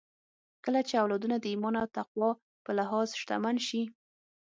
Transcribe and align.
کله 0.63 0.79
چې 0.87 0.93
اولادونه 1.01 1.35
د 1.39 1.45
ايمان 1.51 1.75
او 1.81 1.87
تقوی 1.97 2.31
په 2.63 2.71
لحاظ 2.79 3.07
شتمن 3.21 3.55
سي 3.67 3.81